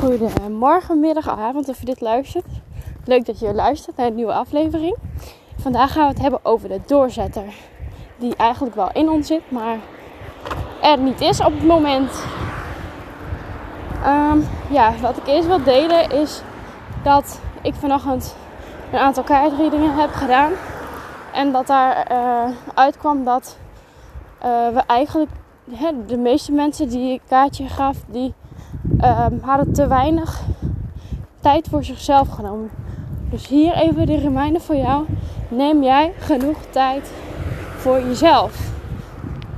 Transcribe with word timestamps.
Goedemorgen, 0.00 1.00
middag, 1.00 1.28
avond 1.28 1.68
of 1.68 1.78
je 1.78 1.84
dit 1.84 2.00
luistert. 2.00 2.46
Leuk 3.04 3.26
dat 3.26 3.38
je 3.38 3.54
luistert 3.54 3.96
naar 3.96 4.06
een 4.06 4.14
nieuwe 4.14 4.32
aflevering. 4.32 4.96
Vandaag 5.56 5.92
gaan 5.92 6.02
we 6.02 6.08
het 6.08 6.20
hebben 6.20 6.40
over 6.42 6.68
de 6.68 6.80
doorzetter. 6.86 7.44
Die 8.16 8.36
eigenlijk 8.36 8.74
wel 8.74 8.90
in 8.92 9.08
ons 9.08 9.26
zit, 9.26 9.50
maar 9.50 9.78
er 10.82 10.98
niet 10.98 11.20
is 11.20 11.40
op 11.40 11.52
het 11.52 11.66
moment. 11.66 12.24
Ehm, 14.04 14.38
ja, 14.70 14.92
wat 15.00 15.16
ik 15.16 15.26
eerst 15.26 15.46
wil 15.46 15.62
delen 15.62 16.10
is 16.10 16.42
dat 17.02 17.40
ik 17.62 17.74
vanochtend 17.74 18.36
een 18.92 18.98
aantal 18.98 19.22
kaartreadingen 19.22 19.94
heb 19.94 20.10
gedaan. 20.12 20.52
En 21.32 21.52
dat 21.52 21.66
daar 21.66 22.12
uh, 22.12 22.56
uitkwam 22.74 23.24
dat 23.24 23.58
uh, 24.44 24.68
we 24.68 24.82
eigenlijk, 24.86 25.30
de 26.06 26.16
meeste 26.18 26.52
mensen 26.52 26.88
die 26.88 27.12
ik 27.12 27.20
kaartje 27.28 27.68
gaf, 27.68 27.96
die 28.06 28.34
um, 28.92 29.38
hadden 29.42 29.72
te 29.72 29.86
weinig 29.86 30.42
tijd 31.40 31.68
voor 31.68 31.84
zichzelf 31.84 32.28
genomen. 32.28 32.70
Dus 33.30 33.48
hier 33.48 33.72
even 33.72 34.06
de 34.06 34.16
reminder 34.16 34.60
voor 34.60 34.76
jou. 34.76 35.04
Neem 35.48 35.82
jij 35.82 36.12
genoeg 36.18 36.58
tijd 36.70 37.12
voor 37.76 38.00
jezelf? 38.00 38.72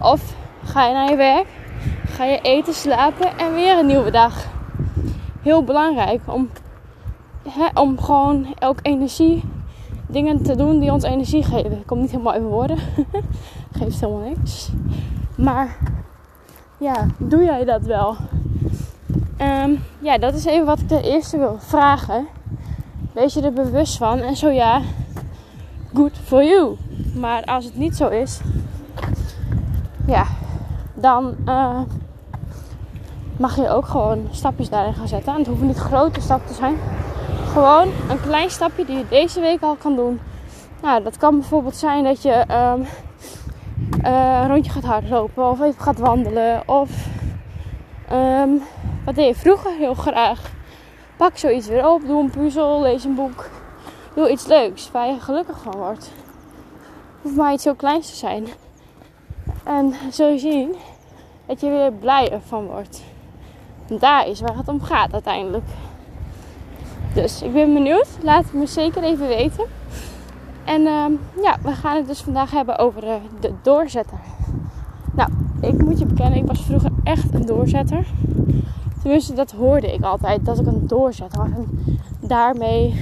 Of 0.00 0.34
ga 0.64 0.86
je 0.86 0.94
naar 0.94 1.10
je 1.10 1.16
werk, 1.16 1.46
ga 2.06 2.24
je 2.24 2.40
eten, 2.40 2.74
slapen 2.74 3.38
en 3.38 3.54
weer 3.54 3.78
een 3.78 3.86
nieuwe 3.86 4.10
dag. 4.10 4.46
Heel 5.42 5.64
belangrijk 5.64 6.20
om, 6.24 6.48
om 7.74 8.00
gewoon 8.00 8.46
elk 8.58 8.78
energie 8.82 9.42
dingen 10.06 10.42
te 10.42 10.56
doen 10.56 10.78
die 10.78 10.92
ons 10.92 11.04
energie 11.04 11.42
geven. 11.42 11.72
Ik 11.72 11.86
kom 11.86 12.00
niet 12.00 12.10
helemaal 12.10 12.34
in 12.34 12.46
woorden. 12.46 12.78
Geeft 13.78 14.00
helemaal 14.00 14.28
niks. 14.28 14.70
Maar 15.36 15.76
ja, 16.78 17.06
doe 17.18 17.42
jij 17.42 17.64
dat 17.64 17.82
wel? 17.82 18.16
Um, 19.42 19.84
ja, 19.98 20.18
dat 20.18 20.34
is 20.34 20.44
even 20.44 20.66
wat 20.66 20.78
ik 20.78 20.88
ten 20.88 21.02
eerste 21.02 21.38
wil 21.38 21.56
vragen. 21.58 22.26
Wees 23.12 23.34
je 23.34 23.42
er 23.42 23.52
bewust 23.52 23.96
van? 23.96 24.18
En 24.18 24.36
zo 24.36 24.48
ja, 24.48 24.80
good 25.94 26.12
for 26.24 26.44
you. 26.44 26.76
Maar 27.14 27.44
als 27.44 27.64
het 27.64 27.76
niet 27.76 27.96
zo 27.96 28.08
is, 28.08 28.40
ja, 30.06 30.26
dan 30.94 31.34
uh, 31.46 31.80
mag 33.36 33.56
je 33.56 33.68
ook 33.68 33.86
gewoon 33.86 34.28
stapjes 34.30 34.68
daarin 34.68 34.94
gaan 34.94 35.08
zetten. 35.08 35.32
En 35.32 35.38
het 35.38 35.46
hoeven 35.46 35.66
niet 35.66 35.78
grote 35.78 36.20
stappen 36.20 36.48
te 36.48 36.54
zijn. 36.54 36.76
Gewoon 37.52 37.88
een 38.08 38.20
klein 38.20 38.50
stapje 38.50 38.84
die 38.84 38.96
je 38.96 39.08
deze 39.08 39.40
week 39.40 39.62
al 39.62 39.74
kan 39.74 39.96
doen. 39.96 40.20
Nou, 40.82 41.02
dat 41.02 41.16
kan 41.16 41.38
bijvoorbeeld 41.38 41.76
zijn 41.76 42.04
dat 42.04 42.22
je 42.22 42.44
um, 42.74 42.86
uh, 44.04 44.40
een 44.42 44.48
rondje 44.48 44.70
gaat 44.70 44.84
hardlopen 44.84 45.50
of 45.50 45.60
even 45.60 45.82
gaat 45.82 45.98
wandelen 45.98 46.68
of 46.68 46.90
um, 48.12 48.62
wat 49.04 49.14
deed 49.14 49.26
je 49.26 49.34
vroeger 49.34 49.72
heel 49.76 49.94
graag? 49.94 50.52
Pak 51.16 51.36
zoiets 51.36 51.66
weer 51.66 51.88
op, 51.88 52.06
doe 52.06 52.22
een 52.22 52.30
puzzel, 52.30 52.80
lees 52.80 53.04
een 53.04 53.14
boek. 53.14 53.48
Doe 54.14 54.30
iets 54.30 54.46
leuks 54.46 54.90
waar 54.90 55.06
je 55.06 55.20
gelukkig 55.20 55.58
van 55.62 55.76
wordt. 55.76 56.12
Hoeft 57.22 57.36
maar 57.36 57.52
iets 57.52 57.64
heel 57.64 57.74
kleins 57.74 58.10
te 58.10 58.16
zijn. 58.16 58.46
En 59.64 59.94
je 60.08 60.38
zien 60.38 60.74
dat 61.46 61.60
je 61.60 61.68
weer 61.68 61.92
blijer 61.92 62.40
van 62.46 62.66
wordt. 62.66 63.02
En 63.88 63.98
daar 63.98 64.26
is 64.26 64.40
waar 64.40 64.56
het 64.56 64.68
om 64.68 64.82
gaat 64.82 65.12
uiteindelijk. 65.12 65.66
Dus 67.14 67.42
ik 67.42 67.52
ben 67.52 67.74
benieuwd. 67.74 68.08
Laat 68.22 68.44
het 68.44 68.52
me 68.52 68.66
zeker 68.66 69.02
even 69.02 69.28
weten. 69.28 69.64
En 70.64 70.80
uh, 70.80 71.04
ja, 71.42 71.56
we 71.62 71.72
gaan 71.72 71.96
het 71.96 72.06
dus 72.06 72.20
vandaag 72.20 72.50
hebben 72.50 72.78
over 72.78 73.00
de 73.40 73.52
doorzetter. 73.62 74.18
Nou, 75.12 75.30
ik 75.60 75.82
moet 75.82 75.98
je 75.98 76.06
bekennen, 76.06 76.38
ik 76.38 76.46
was 76.46 76.62
vroeger 76.62 76.90
echt 77.04 77.34
een 77.34 77.46
doorzetter. 77.46 78.06
Tenminste, 79.00 79.34
dat 79.34 79.50
hoorde 79.50 79.92
ik 79.92 80.02
altijd, 80.02 80.44
dat 80.44 80.58
ik 80.60 80.66
een 80.66 80.86
doorzet 80.86 81.32
had. 81.32 81.46
En 81.46 81.66
daarmee 82.20 82.94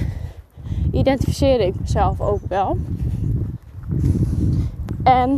identificeerde 0.91 1.65
ik 1.65 1.79
mezelf 1.79 2.21
ook 2.21 2.41
wel. 2.47 2.77
En 5.03 5.29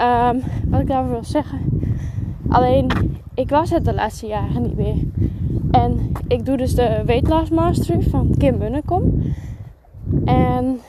um, 0.00 0.42
wat 0.68 0.80
ik 0.80 0.86
daarover 0.86 1.12
wil 1.12 1.24
zeggen. 1.24 1.58
Alleen, 2.48 2.90
ik 3.34 3.50
was 3.50 3.70
het 3.70 3.84
de 3.84 3.94
laatste 3.94 4.26
jaren 4.26 4.62
niet 4.62 4.76
meer. 4.76 4.96
En 5.70 6.12
ik 6.28 6.44
doe 6.44 6.56
dus 6.56 6.74
de 6.74 7.02
Weight 7.06 7.28
Loss 7.28 7.50
Mastery 7.50 8.02
van 8.02 8.34
Kim 8.36 8.58
Bunnekom. 8.58 9.22
En 10.24 10.80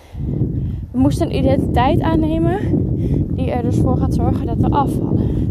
we 0.91 0.99
moesten 0.99 1.27
een 1.27 1.35
identiteit 1.35 2.01
aannemen 2.01 2.59
die 3.35 3.51
er 3.51 3.61
dus 3.61 3.77
voor 3.77 3.97
gaat 3.97 4.13
zorgen 4.13 4.45
dat 4.45 4.57
we 4.57 4.69
afvallen. 4.69 5.49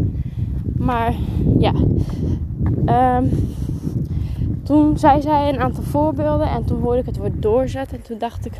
Maar 0.79 1.13
ja, 1.57 1.73
um, 3.17 3.29
toen 4.63 4.97
zei 4.97 5.21
zij 5.21 5.49
een 5.49 5.59
aantal 5.59 5.83
voorbeelden 5.83 6.49
en 6.49 6.65
toen 6.65 6.81
hoorde 6.81 6.99
ik 6.99 7.05
het 7.05 7.17
woord 7.17 7.41
doorzetten. 7.41 7.97
En 7.97 8.03
toen 8.03 8.17
dacht 8.17 8.45
ik, 8.45 8.53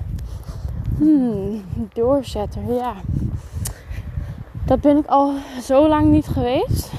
hmm, 0.98 1.62
ja. 2.68 2.94
Dat 4.66 4.82
ben 4.82 4.98
ik 4.98 5.06
al 5.06 5.34
zo 5.62 5.88
lang 5.88 6.12
niet 6.12 6.28
geweest. 6.28 6.92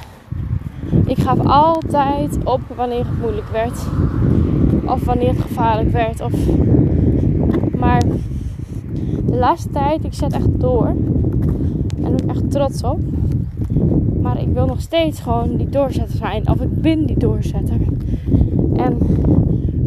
Ik 1.06 1.18
gaf 1.18 1.46
altijd 1.46 2.38
op 2.44 2.60
wanneer 2.76 2.98
het 2.98 3.20
moeilijk 3.20 3.48
werd. 3.48 3.86
Of 4.84 5.04
wanneer 5.04 5.28
het 5.28 5.40
gevaarlijk 5.40 5.90
werd. 5.90 6.20
Of... 6.20 6.32
Maar 7.78 8.02
de 9.26 9.36
laatste 9.36 9.70
tijd, 9.70 10.04
ik 10.04 10.14
zet 10.14 10.32
echt 10.32 10.60
door. 10.60 10.86
En 12.02 12.16
ben 12.16 12.28
echt 12.28 12.50
trots 12.50 12.82
op. 12.82 13.00
Maar 14.22 14.40
ik 14.40 14.48
wil 14.52 14.66
nog 14.66 14.80
steeds 14.80 15.20
gewoon 15.20 15.56
die 15.56 15.68
doorzetter 15.68 16.16
zijn. 16.16 16.48
Of 16.48 16.60
ik 16.60 16.80
ben 16.82 17.06
die 17.06 17.18
doorzetter. 17.18 17.80
En 18.76 18.98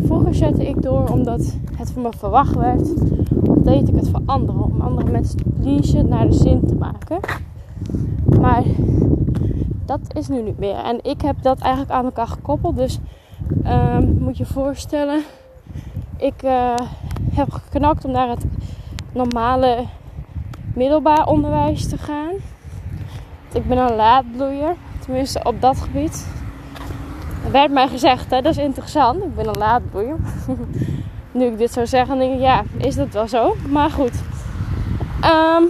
vroeger 0.05 0.35
zette 0.35 0.67
ik 0.67 0.81
door 0.81 1.07
omdat 1.09 1.57
het 1.77 1.91
van 1.91 2.01
me 2.01 2.09
verwacht 2.17 2.55
werd. 2.55 2.93
Of 3.47 3.57
deed 3.57 3.87
ik 3.87 3.95
het 3.95 4.09
voor 4.09 4.21
anderen. 4.25 4.63
Om 4.63 4.81
andere 4.81 5.11
mensen 5.11 5.37
te 5.37 5.49
pleasen 5.61 6.07
naar 6.07 6.27
de 6.27 6.33
zin 6.33 6.67
te 6.67 6.75
maken. 6.75 7.19
Maar 8.39 8.63
dat 9.85 9.99
is 10.15 10.27
nu 10.27 10.41
niet 10.41 10.59
meer. 10.59 10.75
En 10.75 10.99
ik 11.01 11.21
heb 11.21 11.35
dat 11.41 11.59
eigenlijk 11.59 11.91
aan 11.91 12.05
elkaar 12.05 12.27
gekoppeld. 12.27 12.77
Dus 12.77 12.99
um, 13.67 14.17
moet 14.19 14.37
je 14.37 14.45
voorstellen. 14.45 15.21
Ik 16.17 16.43
uh, 16.43 16.75
heb 17.31 17.51
geknakt 17.51 18.05
om 18.05 18.11
naar 18.11 18.29
het 18.29 18.45
normale 19.13 19.85
middelbaar 20.75 21.27
onderwijs 21.27 21.87
te 21.87 21.97
gaan. 21.97 22.33
Ik 23.53 23.67
ben 23.67 23.77
een 23.77 23.95
laadbloeier. 23.95 24.75
Tenminste 24.99 25.43
op 25.43 25.61
dat 25.61 25.77
gebied. 25.77 26.27
Er 27.45 27.51
werd 27.51 27.71
mij 27.71 27.87
gezegd, 27.87 28.29
hè, 28.29 28.41
dat 28.41 28.51
is 28.51 28.63
interessant. 28.63 29.23
Ik 29.23 29.35
ben 29.35 29.47
een 29.47 29.57
laadbloeier. 29.57 30.15
nu 31.31 31.45
ik 31.45 31.57
dit 31.57 31.71
zo 31.71 31.85
zeg, 31.85 32.07
dan 32.07 32.17
denk 32.17 32.33
ik, 32.33 32.39
ja, 32.39 32.63
is 32.77 32.95
dat 32.95 33.07
wel 33.13 33.27
zo? 33.27 33.55
Maar 33.69 33.89
goed. 33.89 34.21
Um, 35.23 35.67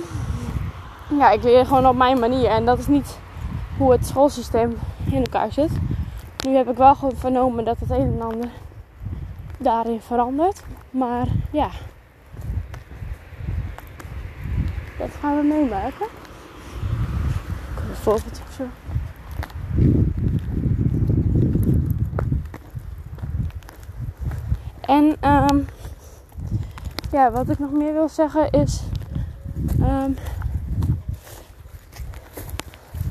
ja, 1.20 1.32
ik 1.32 1.44
leer 1.44 1.66
gewoon 1.66 1.88
op 1.88 1.96
mijn 1.96 2.20
manier. 2.20 2.50
En 2.50 2.66
dat 2.66 2.80
is 2.80 2.88
niet 2.88 3.18
hoe 3.78 3.92
het 3.92 4.06
schoolsysteem 4.06 4.78
in 5.12 5.24
elkaar 5.24 5.52
zit. 5.52 5.72
Nu 6.48 6.56
heb 6.56 6.70
ik 6.70 6.78
wel 6.78 6.96
gewoon 6.96 7.16
vernomen 7.16 7.66
dat 7.66 7.80
het 7.80 7.90
een 7.90 8.18
en 8.20 8.22
ander 8.22 8.50
daarin 9.58 10.02
verandert. 10.02 10.64
Maar 10.90 11.28
ja. 11.52 11.70
Dat 14.98 15.10
gaan 15.22 15.36
we 15.36 15.44
meemaken. 15.44 16.08
Of 18.06 18.24
zo. 18.58 18.64
En 24.82 25.30
um, 25.30 25.66
ja, 27.12 27.32
wat 27.32 27.50
ik 27.50 27.60
nog 27.60 27.72
meer 27.72 27.94
wil 27.94 28.10
zeggen 28.10 28.52
is. 28.52 28.84
Um, 29.80 30.16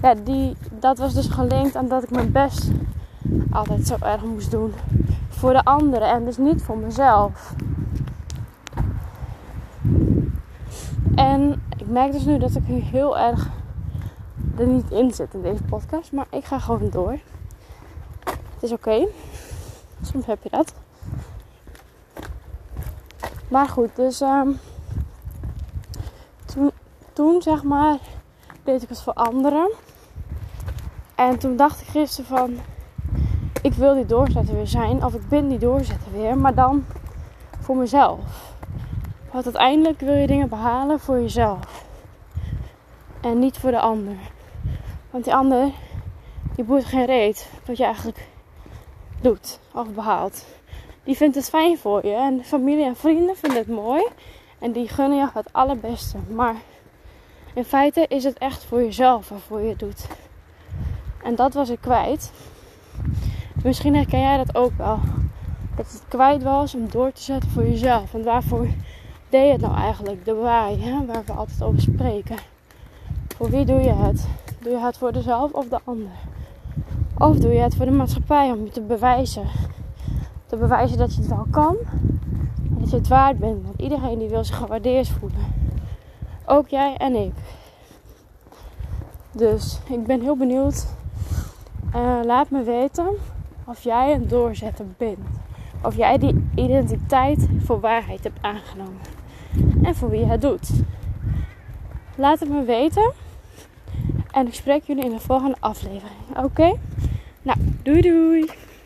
ja, 0.02 0.14
die, 0.14 0.56
dat 0.70 0.98
was 0.98 1.14
dus 1.14 1.26
gelinkt 1.26 1.76
aan 1.76 1.88
dat 1.88 2.02
ik 2.02 2.10
mijn 2.10 2.32
best 2.32 2.70
altijd 3.50 3.86
zo 3.86 3.96
erg 4.00 4.24
moest 4.24 4.50
doen. 4.50 4.72
Voor 5.28 5.52
de 5.52 5.64
anderen 5.64 6.08
en 6.08 6.24
dus 6.24 6.36
niet 6.36 6.62
voor 6.62 6.78
mezelf. 6.78 7.54
En 11.14 11.62
ik 11.78 11.86
merk 11.86 12.12
dus 12.12 12.24
nu 12.24 12.38
dat 12.38 12.54
ik 12.54 12.62
heel 12.66 13.18
erg 13.18 13.48
niet 14.66 14.90
in 14.90 15.14
zit 15.14 15.34
in 15.34 15.42
deze 15.42 15.62
podcast. 15.62 16.12
Maar 16.12 16.26
ik 16.30 16.44
ga 16.44 16.58
gewoon 16.58 16.90
door. 16.90 17.18
Het 18.24 18.62
is 18.62 18.72
oké. 18.72 19.06
Soms 20.02 20.26
heb 20.26 20.42
je 20.42 20.50
dat. 20.50 20.74
Maar 23.48 23.68
goed, 23.68 23.96
dus 23.96 24.20
um, 24.20 24.58
toen, 26.44 26.70
toen 27.12 27.42
zeg 27.42 27.62
maar 27.62 27.98
deed 28.64 28.82
ik 28.82 28.88
het 28.88 29.02
voor 29.02 29.12
anderen. 29.12 29.70
En 31.14 31.38
toen 31.38 31.56
dacht 31.56 31.80
ik 31.80 31.86
gisteren 31.86 32.26
van, 32.26 32.58
ik 33.62 33.72
wil 33.72 33.94
die 33.94 34.06
doorzetter 34.06 34.54
weer 34.54 34.66
zijn. 34.66 35.04
Of 35.04 35.14
ik 35.14 35.28
ben 35.28 35.48
die 35.48 35.58
doorzetter 35.58 36.12
weer, 36.12 36.38
maar 36.38 36.54
dan 36.54 36.84
voor 37.60 37.76
mezelf. 37.76 38.54
Want 39.32 39.44
uiteindelijk 39.44 40.00
wil 40.00 40.14
je 40.14 40.26
dingen 40.26 40.48
behalen 40.48 41.00
voor 41.00 41.20
jezelf. 41.20 41.84
En 43.20 43.38
niet 43.38 43.58
voor 43.58 43.70
de 43.70 43.80
ander. 43.80 44.16
Want 45.12 45.24
die 45.24 45.34
ander, 45.34 45.70
die 46.54 46.64
boeit 46.64 46.84
geen 46.84 47.04
reet 47.04 47.50
wat 47.66 47.76
je 47.76 47.84
eigenlijk 47.84 48.26
doet 49.20 49.58
of 49.72 49.88
behaalt. 49.88 50.44
die 51.04 51.16
vindt 51.16 51.34
het 51.34 51.48
fijn 51.48 51.78
voor 51.78 52.06
je. 52.06 52.14
En 52.14 52.44
familie 52.44 52.84
en 52.84 52.96
vrienden 52.96 53.36
vinden 53.36 53.58
het 53.58 53.68
mooi. 53.68 54.02
En 54.58 54.72
die 54.72 54.88
gunnen 54.88 55.18
je 55.18 55.28
het 55.32 55.52
allerbeste. 55.52 56.16
Maar 56.28 56.54
in 57.54 57.64
feite 57.64 58.06
is 58.08 58.24
het 58.24 58.38
echt 58.38 58.64
voor 58.64 58.82
jezelf 58.82 59.28
waarvoor 59.28 59.60
je 59.60 59.68
het 59.68 59.78
doet. 59.78 60.06
En 61.22 61.34
dat 61.34 61.54
was 61.54 61.68
ik 61.68 61.80
kwijt. 61.80 62.32
Misschien 63.62 63.94
herken 63.94 64.20
jij 64.20 64.36
dat 64.36 64.56
ook 64.56 64.72
wel. 64.76 64.98
Dat 65.76 65.92
het 65.92 66.02
kwijt 66.08 66.42
was 66.42 66.74
om 66.74 66.90
door 66.90 67.12
te 67.12 67.22
zetten 67.22 67.50
voor 67.50 67.64
jezelf. 67.64 68.14
En 68.14 68.24
waarvoor 68.24 68.66
deed 69.28 69.46
je 69.46 69.52
het 69.52 69.60
nou 69.60 69.76
eigenlijk? 69.76 70.24
De 70.24 70.34
waai, 70.34 70.82
hè? 70.82 71.06
waar 71.06 71.24
we 71.24 71.32
altijd 71.32 71.62
over 71.62 71.80
spreken. 71.80 72.36
Voor 73.36 73.50
wie 73.50 73.64
doe 73.64 73.80
je 73.80 73.92
het? 73.92 74.26
Doe 74.62 74.72
je 74.72 74.78
het 74.78 74.98
voor 74.98 75.12
jezelf 75.12 75.52
of 75.52 75.68
de 75.68 75.78
ander? 75.84 76.10
Of 77.18 77.36
doe 77.36 77.52
je 77.52 77.60
het 77.60 77.74
voor 77.74 77.84
de 77.84 77.90
maatschappij 77.90 78.50
om 78.50 78.64
je 78.64 78.70
te 78.70 78.80
bewijzen? 78.80 79.46
Te 80.46 80.56
bewijzen 80.56 80.98
dat 80.98 81.14
je 81.14 81.20
het 81.20 81.30
wel 81.30 81.46
kan. 81.50 81.76
En 82.56 82.76
dat 82.78 82.90
je 82.90 82.96
het 82.96 83.08
waard 83.08 83.38
bent. 83.38 83.64
Want 83.64 83.80
iedereen 83.80 84.18
die 84.18 84.28
wil 84.28 84.44
zich 84.44 84.56
gewaardeerd 84.56 85.08
voelen. 85.08 85.52
Ook 86.46 86.68
jij 86.68 86.96
en 86.96 87.14
ik. 87.14 87.32
Dus 89.32 89.78
ik 89.88 90.06
ben 90.06 90.20
heel 90.20 90.36
benieuwd. 90.36 90.86
Uh, 91.94 92.20
laat 92.24 92.50
me 92.50 92.62
weten 92.62 93.08
of 93.64 93.82
jij 93.82 94.14
een 94.14 94.28
doorzetter 94.28 94.86
bent. 94.96 95.18
Of 95.82 95.96
jij 95.96 96.18
die 96.18 96.48
identiteit 96.54 97.48
voor 97.64 97.80
waarheid 97.80 98.24
hebt 98.24 98.38
aangenomen. 98.40 99.00
En 99.82 99.94
voor 99.94 100.10
wie 100.10 100.20
je 100.20 100.26
het 100.26 100.40
doet. 100.40 100.70
Laat 102.16 102.40
het 102.40 102.48
me 102.48 102.62
weten. 102.62 103.12
En 104.32 104.46
ik 104.46 104.54
spreek 104.54 104.82
jullie 104.84 105.04
in 105.04 105.10
de 105.10 105.20
volgende 105.20 105.56
aflevering. 105.60 106.36
Oké? 106.36 106.78
Nou, 107.42 107.58
doei 107.82 108.00
doei! 108.00 108.50